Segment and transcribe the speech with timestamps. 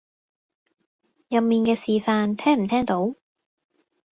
[1.29, 3.13] 入面嘅示範聽唔聽到？